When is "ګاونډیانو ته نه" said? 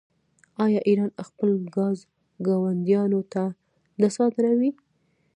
2.47-4.07